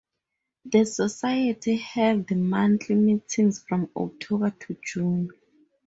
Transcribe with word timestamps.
The 0.65 0.83
society 0.87 1.75
held 1.75 2.31
monthly 2.31 2.95
meetings 2.95 3.63
from 3.69 3.91
October 3.95 4.49
to 4.61 4.75
June. 4.83 5.29